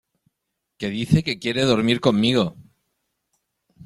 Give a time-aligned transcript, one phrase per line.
[0.79, 2.57] que dice que quiere dormir conmigo.